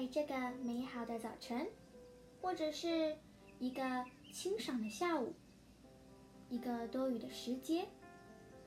[0.00, 1.68] 在这个美好的早晨，
[2.40, 3.14] 或者是
[3.58, 3.82] 一个
[4.32, 5.34] 清爽的下午，
[6.48, 7.86] 一个多雨的时节，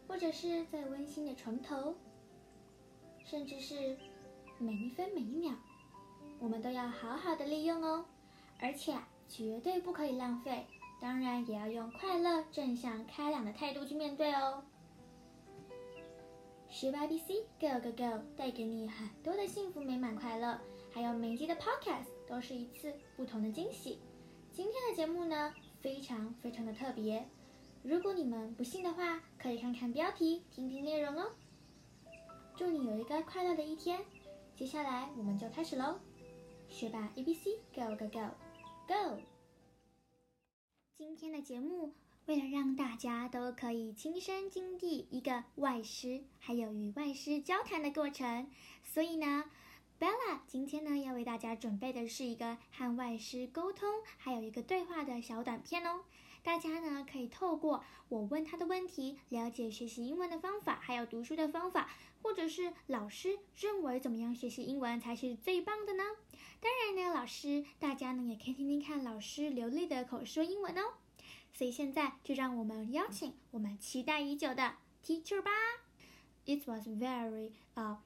[0.08, 1.96] 或者是在温馨的床头，
[3.26, 3.98] 甚至是
[4.60, 5.56] 每一分每一秒，
[6.40, 8.06] 我们都要好好的利用哦，
[8.60, 8.96] 而且
[9.28, 10.68] 绝对不可以浪费。
[11.02, 14.64] 当然，也要用快乐、正向、开朗的态度去面对哦。
[16.70, 20.60] 十八 B C Go Go Go，带给你很多的幸福、美满、快乐，
[20.94, 23.98] 还有每集的 Podcast 都是一次不同的惊喜。
[24.52, 25.52] 今天的节目呢，
[25.82, 27.28] 非常非常的特别。
[27.82, 31.32] 如果你们不信的话，可以看看标题，听听内容哦。
[32.56, 34.06] 祝你有一个快乐的一天。
[34.56, 36.00] 接下来我们就开始喽。
[36.70, 38.30] 学霸 A B C Go Go Go
[38.88, 39.20] Go。
[40.96, 41.96] 今天的节目。
[42.26, 48.50] 为了让大家都可以亲身经历一个外师还有与外师交谈的过程，
[48.82, 49.44] 所以呢
[50.48, 56.02] 今天呢要为大家准备的是一个和外师沟通还有一个对话的小短片哦。
[56.44, 61.90] 大家呢可以透过我问他的问题，了解学习英文的方法，还有读书的方法，
[62.22, 66.04] 或者是老师认为怎么样学习英文才是最棒的呢？
[66.60, 70.94] 当然呢，老师大家呢也可以听听看老师流利的口说英文哦。
[71.54, 75.52] 所以现在就让我们邀请我们期待已久的 Teacher 吧。
[76.46, 77.98] It was very uh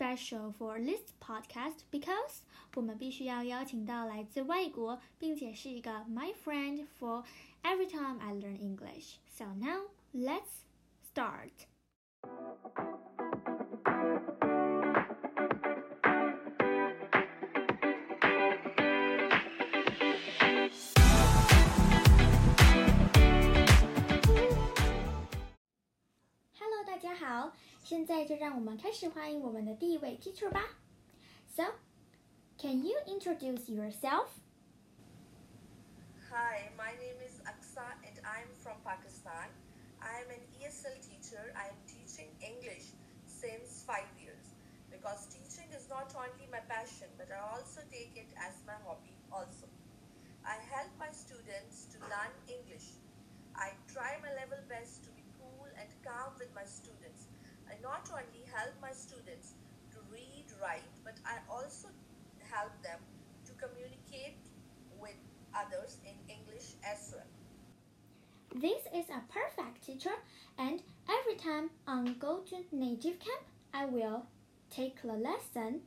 [0.00, 2.40] special for this podcast because
[2.74, 7.24] 我们必须要邀请到来自外国，并且是一个 my friend for
[7.62, 9.16] every time I learn English.
[9.28, 10.64] So now let's
[11.12, 11.66] start.
[27.90, 30.76] 现在就让我们开始欢迎我们的第一位 teacher 吧。
[31.54, 31.64] So,
[32.58, 34.28] can you introduce yourself?
[36.30, 39.48] Hi, my name is Aksa and I'm from Pakistan.
[40.02, 41.40] I am an ESL teacher.
[41.54, 42.92] I am teaching English
[43.26, 44.52] since five years
[44.90, 49.16] because teaching is not only my passion but I also take it as my hobby
[49.32, 49.70] also.
[50.44, 52.98] I help my students to learn English.
[53.56, 57.26] I try my level best to be cool and calm with my students.
[57.80, 59.54] I not only help my students
[59.92, 61.88] to read, write, but I also
[62.50, 63.00] help them
[63.46, 64.36] to communicate
[65.00, 65.16] with
[65.54, 67.26] others in English as well.
[68.54, 70.14] This is a perfect teacher,
[70.56, 74.26] and every time I go to native camp, I will
[74.70, 75.82] take the lesson.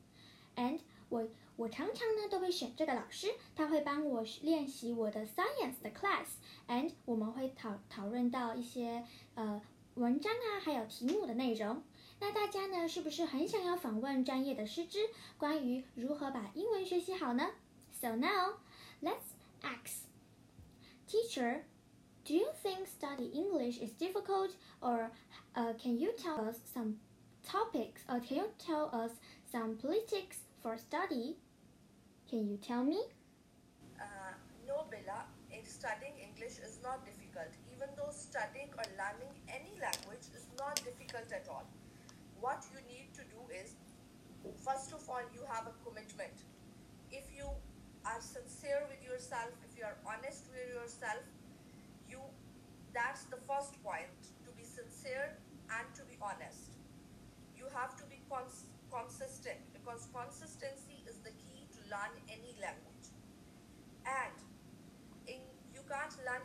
[0.55, 0.79] And
[1.09, 9.03] 我我常常呢都会选这个老师，他会帮我练习我的 science 的 class，and 我们会讨讨论到一些
[9.33, 9.59] 呃
[9.95, 11.83] 文章啊，还有题目的内容。
[12.19, 14.99] 那大家呢是不是很想要访问专业的师资，
[15.37, 17.51] 关于如何把英文学习好呢？
[17.91, 18.59] So now
[19.01, 20.03] let's ask
[21.07, 21.63] teacher.
[22.25, 24.51] Do you think study English is difficult,
[24.81, 25.11] or
[25.55, 26.99] uh, can you tell us some
[27.43, 29.13] topics, or can you tell us
[29.51, 31.37] some politics for study?
[32.29, 32.99] Can you tell me?
[33.97, 34.33] Uh,
[34.67, 40.30] no, Bella, in studying English is not difficult, even though studying or learning any language
[40.30, 41.66] is not difficult at all.
[42.38, 43.74] What you need to do is,
[44.62, 46.34] first of all, you have a commitment.
[47.10, 47.50] If you
[48.06, 51.24] are sincere with yourself, if you are honest with yourself,
[52.06, 52.20] you
[52.94, 54.14] that's the first point
[54.46, 55.34] to be sincere
[55.66, 56.78] and to be honest.
[57.58, 63.10] You have to be cons- consistent because consistency is the key to learn any language.
[64.06, 64.36] And
[65.26, 65.42] in,
[65.74, 66.44] you can't learn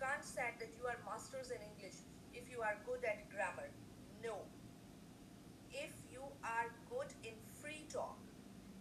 [0.00, 3.68] can't say that you are masters in English if you are good at grammar.
[4.22, 4.44] No.
[5.72, 8.16] If you are good in free talk,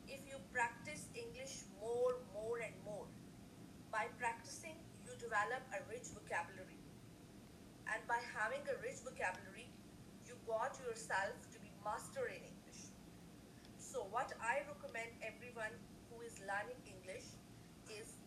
[0.08, 3.08] if you practice English more, more, and more,
[3.92, 6.80] by practicing, you develop a rich vocabulary.
[7.88, 9.72] And by having a rich vocabulary,
[10.28, 12.92] you got yourself to be master in English.
[13.78, 15.72] So what I recommend everyone
[16.10, 17.28] who is learning English
[17.88, 18.18] is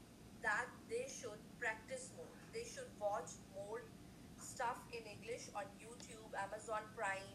[0.42, 2.38] that they should practice more.
[2.54, 3.82] They should watch more
[4.38, 7.34] stuff in English on YouTube, Amazon Prime,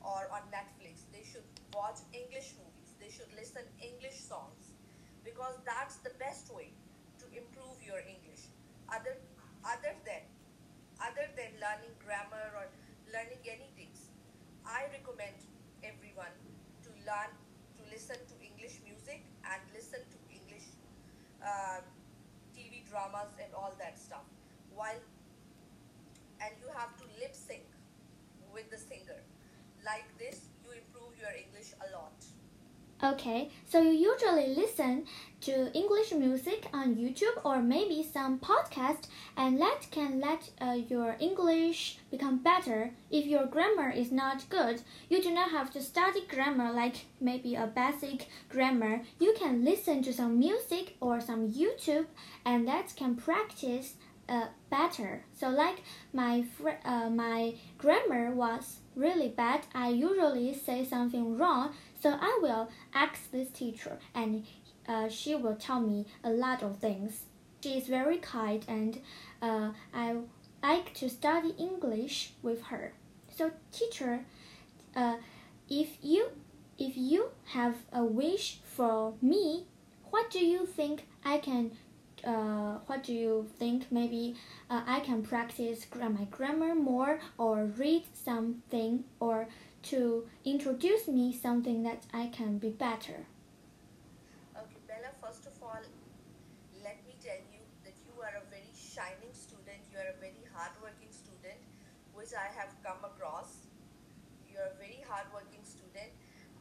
[0.00, 1.04] or on Netflix.
[1.12, 2.90] They should watch English movies.
[2.96, 4.74] They should listen English songs
[5.24, 6.72] because that's the best way
[7.20, 8.48] to improve your English.
[8.88, 9.20] Other
[9.64, 10.22] other than
[10.98, 12.66] other than learning grammar or
[13.12, 13.92] learning anything,
[14.66, 15.38] I recommend
[15.84, 16.34] everyone
[16.84, 17.30] to learn
[17.78, 20.66] to listen to English music and listen to English
[21.44, 21.80] uh,
[22.56, 24.26] TV dramas and all that stuff.
[24.74, 25.00] While
[26.40, 27.67] and you have to lip sync
[28.58, 29.20] with the singer.
[29.84, 32.24] Like this, you improve your English a lot.
[33.00, 35.06] Okay, so you usually listen
[35.42, 39.06] to English music on YouTube or maybe some podcast,
[39.36, 42.90] and that can let uh, your English become better.
[43.12, 47.54] If your grammar is not good, you do not have to study grammar like maybe
[47.54, 49.02] a basic grammar.
[49.20, 52.06] You can listen to some music or some YouTube,
[52.44, 53.94] and that can practice
[54.28, 55.24] uh, better.
[55.34, 55.82] So like
[56.12, 56.44] my
[56.84, 59.66] uh, my grammar was really bad.
[59.74, 64.44] I usually say something wrong, so I will ask this teacher, and
[64.86, 67.24] uh, she will tell me a lot of things.
[67.62, 69.00] She is very kind, and
[69.42, 70.16] uh, I
[70.62, 72.92] like to study English with her.
[73.34, 74.24] So teacher,
[74.94, 75.16] uh,
[75.68, 76.30] if you
[76.78, 79.66] if you have a wish for me,
[80.10, 81.72] what do you think I can
[82.24, 83.90] uh, what do you think?
[83.90, 84.36] Maybe
[84.70, 89.48] uh, I can practice my grammar more, or read something, or
[89.90, 93.26] to introduce me something that I can be better.
[94.56, 95.80] Okay, Bella, first of all,
[96.82, 99.78] let me tell you that you are a very shining student.
[99.92, 101.60] You are a very hardworking student,
[102.14, 103.66] which I have come across.
[104.50, 106.10] You are a very hardworking student.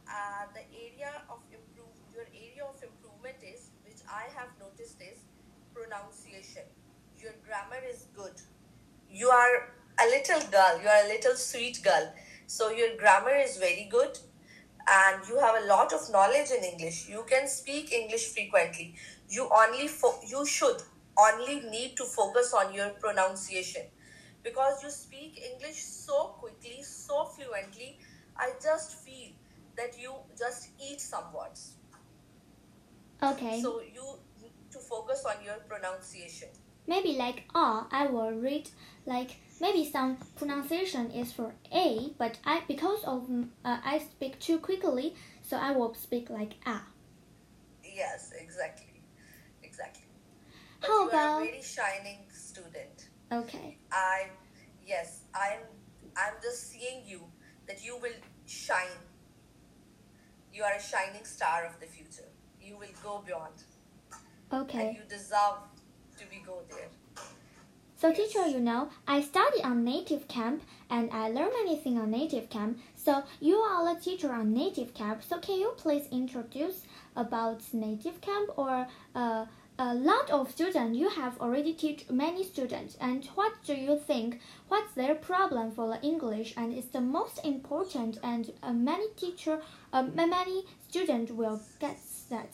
[0.07, 5.25] Uh, the area of improve, your area of improvement is, which I have noticed is
[5.77, 6.63] pronunciation.
[7.17, 8.41] Your grammar is good.
[9.09, 10.81] You are a little girl.
[10.81, 12.13] You are a little sweet girl.
[12.47, 14.17] So your grammar is very good
[14.87, 17.09] and you have a lot of knowledge in English.
[17.09, 18.95] You can speak English frequently.
[19.29, 20.81] You only fo- you should
[21.17, 23.83] only need to focus on your pronunciation
[24.43, 27.99] because you speak English so quickly, so fluently.
[28.37, 29.31] I just feel
[29.75, 31.73] that you just eat some words.
[33.21, 33.61] Okay.
[33.61, 34.19] So you
[34.77, 36.49] to focus on your pronunciation.
[36.87, 38.69] maybe like R, I will read
[39.05, 43.27] like maybe some pronunciation is for A, but I because of
[43.65, 46.79] uh, I speak too quickly, so I will speak like A.
[47.83, 49.01] Yes, exactly,
[49.63, 50.05] exactly.
[50.81, 53.09] But How you are about- a very shining student.
[53.31, 53.77] Okay.
[53.91, 54.29] I
[54.85, 55.63] yes, I'm
[56.15, 57.21] I'm just seeing you
[57.67, 59.01] that you will shine.
[60.53, 62.29] You are a shining star of the future.
[62.61, 63.57] You will go beyond
[64.51, 64.97] and Okay.
[64.99, 65.59] you deserve
[66.17, 66.89] to be go there.
[67.99, 72.11] So teacher, you know, I study on native camp and I learn many things on
[72.11, 72.79] native camp.
[72.95, 75.23] So you are a teacher on native camp.
[75.23, 76.83] So can you please introduce
[77.15, 79.45] about native camp or uh,
[79.79, 84.39] a lot of students you have already teach many students and what do you think
[84.69, 89.61] what's their problem for the english and it's the most important and uh, many teacher
[89.93, 91.99] uh, many students will get
[92.31, 92.49] that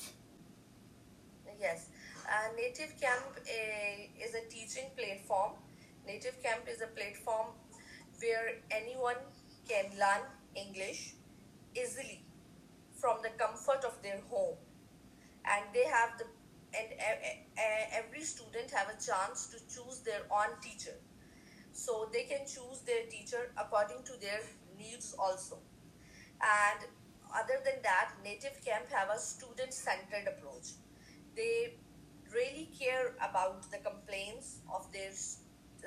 [1.64, 1.88] Yes,
[2.28, 5.54] uh, Native Camp uh, is a teaching platform.
[6.06, 7.56] Native Camp is a platform
[8.20, 9.16] where anyone
[9.70, 11.14] can learn English
[11.74, 12.20] easily
[13.00, 14.58] from the comfort of their home,
[15.46, 16.26] and they have the
[16.76, 16.90] and
[17.96, 21.00] every student have a chance to choose their own teacher,
[21.72, 24.42] so they can choose their teacher according to their
[24.78, 25.60] needs also.
[26.42, 26.92] And
[27.32, 30.76] other than that, Native Camp have a student-centered approach
[31.36, 31.76] they
[32.34, 35.12] really care about the complaints of their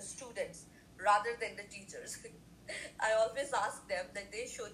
[0.00, 0.66] students
[1.02, 2.18] rather than the teachers.
[3.00, 4.73] I always ask them that they should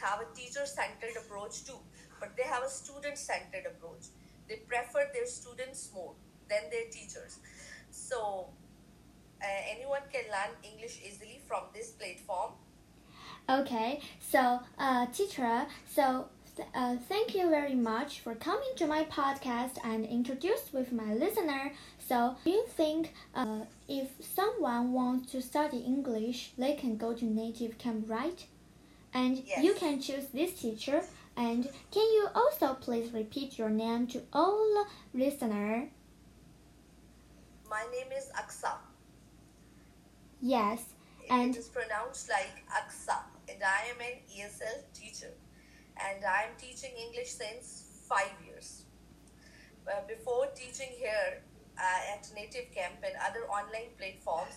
[0.00, 1.78] have a teacher centered approach too,
[2.20, 4.06] but they have a student centered approach.
[4.48, 6.14] They prefer their students more
[6.48, 7.38] than their teachers.
[7.90, 8.48] So,
[9.40, 12.52] uh, anyone can learn English easily from this platform.
[13.48, 16.28] Okay, so uh, teacher, so
[16.74, 21.72] uh, thank you very much for coming to my podcast and introduce with my listener.
[21.98, 27.24] So, do you think uh, if someone wants to study English, they can go to
[27.24, 28.44] native camp, right?
[29.12, 31.02] And you can choose this teacher.
[31.36, 35.88] And can you also please repeat your name to all listener?
[37.68, 38.74] My name is Aksa.
[40.40, 40.84] Yes,
[41.30, 43.16] and it is pronounced like Aksa,
[43.48, 45.32] and I am an ESL teacher,
[46.04, 48.84] and I am teaching English since five years.
[49.88, 51.40] Uh, before teaching here
[51.78, 54.54] uh, at Native Camp and other online platforms,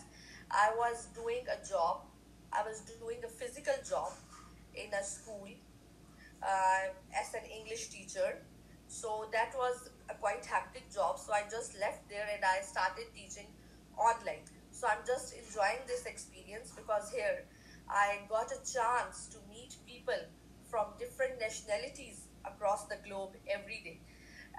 [0.51, 2.01] I was doing a job.
[2.51, 4.11] I was doing a physical job
[4.75, 5.47] in a school
[6.43, 6.85] uh,
[7.15, 8.43] as an English teacher.
[8.87, 11.19] So that was a quite hectic job.
[11.19, 13.47] So I just left there and I started teaching
[13.97, 14.43] online.
[14.71, 17.43] So I'm just enjoying this experience because here
[17.89, 20.19] I got a chance to meet people
[20.69, 23.99] from different nationalities across the globe every day.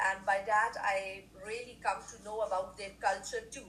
[0.01, 3.67] And by that, I really come to know about their culture too.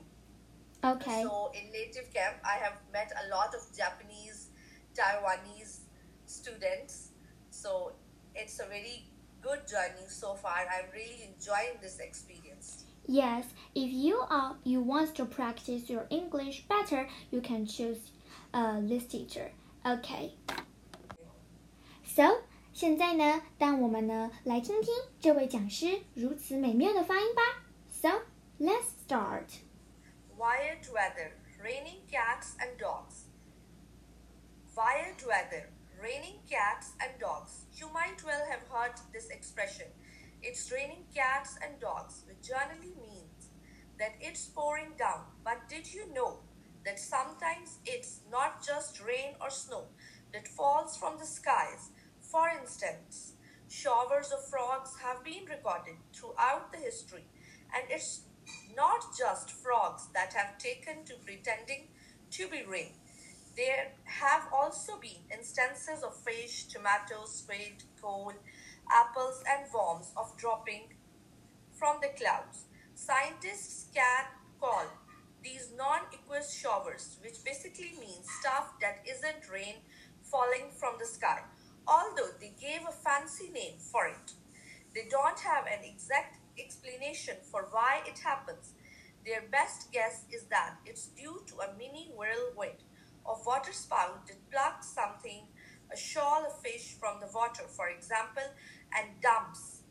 [0.84, 1.24] okay.
[1.24, 4.50] So in native camp, I have met a lot of Japanese,
[4.96, 5.79] Taiwanese
[6.25, 7.10] students.
[7.50, 7.93] So
[8.36, 9.05] it's a very
[9.41, 10.53] good journey so far.
[10.53, 12.86] I'm really enjoying this experience.
[13.08, 18.12] Yes, if you are you want to practice your English better, you can choose
[18.53, 19.51] uh, this teacher.
[19.86, 20.34] Okay
[22.09, 27.43] So 现在呢，当我们呢来听听这位讲师如此美妙的发音吧。
[27.88, 28.23] So
[28.59, 29.61] let's start.
[30.37, 33.26] Wired weather, raining cats and dogs.
[34.75, 35.69] Wired weather,
[36.03, 37.67] raining cats and dogs.
[37.76, 39.87] You might well have heard this expression.
[40.43, 43.50] It's raining cats and dogs, which generally means
[43.99, 45.25] that it's pouring down.
[45.45, 46.41] But did you know
[46.85, 49.87] that sometimes it's not just rain or snow
[50.33, 51.91] that falls from the skies?
[52.32, 53.34] For instance,
[53.68, 57.24] showers of frogs have been recorded throughout the history,
[57.74, 58.22] and it's
[58.76, 61.88] not just frogs that have taken to pretending
[62.30, 62.92] to be rain.
[63.58, 68.34] There have also been instances of fish, tomatoes, squid, coal,
[68.92, 70.94] apples, and worms of dropping
[71.74, 72.66] from the clouds.
[72.94, 74.26] Scientists can
[74.62, 74.86] call
[75.44, 79.78] these non-aqueous showers, which basically means stuff that isn't rain
[80.22, 81.40] falling from the sky,
[81.89, 84.34] although they gave a fancy name for it.
[84.93, 88.74] They don't have an exact explanation for why it happens.
[89.25, 92.84] Their best guess is that it's due to a mini whirlwind
[93.25, 95.48] of waterspout that plucks something,
[95.91, 98.43] a shoal of fish from the water, for example,
[98.96, 99.81] and dumps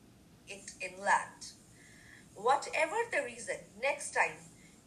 [0.46, 1.52] it inland.
[2.34, 4.38] Whatever the reason, next time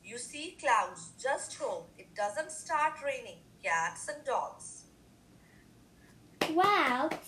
[0.04, 4.81] you see clouds, just hope it doesn't start raining cats and dogs.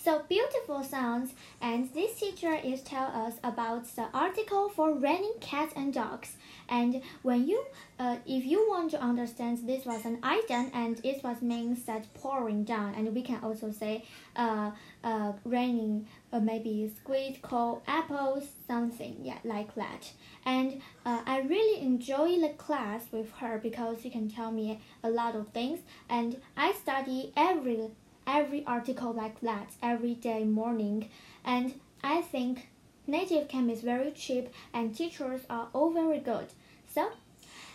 [0.04, 1.32] So beautiful sounds.
[1.62, 6.36] And this teacher is tell us about the article for raining cats and dogs.
[6.68, 7.64] And when you,
[7.98, 12.12] uh, if you want to understand this was an item and it was means that
[12.12, 14.04] pouring down, and we can also say,
[14.36, 20.12] uh, uh, raining, uh, maybe squid, coal, apples, something, yeah, like that.
[20.44, 25.08] And uh, I really enjoy the class with her because she can tell me a
[25.08, 25.80] lot of things,
[26.10, 27.88] and I study every
[28.26, 31.08] every article like that every day morning.
[31.44, 32.68] And I think
[33.06, 36.46] Native Camp is very cheap and teachers are all very good.
[36.88, 37.10] So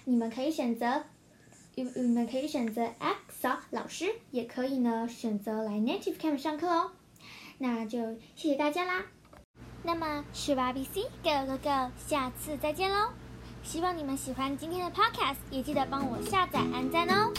[0.05, 1.03] 你们可以选择，
[1.75, 6.91] 你你们可以选择 X 老师，也可以呢选择来 Native Camp 上课哦。
[7.57, 9.05] 那就谢谢大家啦。
[9.83, 10.81] 那么是吧 Go
[11.23, 13.09] Go Go，下次再见喽！
[13.63, 17.33] 希望你们喜欢今天的 Podcast，也记得帮我下载、按赞哦。